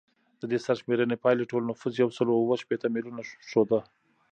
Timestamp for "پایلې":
1.23-1.49